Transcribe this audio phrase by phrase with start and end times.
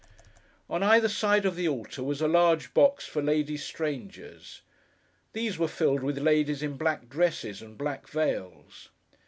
[0.67, 4.63] On either side of the altar, was a large box for lady strangers.
[5.33, 8.89] These were filled with ladies in black dresses and black veils.